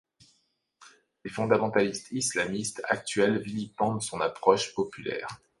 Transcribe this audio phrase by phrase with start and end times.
[1.23, 5.27] Les fondamentalistes islamistes actuels vilipendent son approche populaire.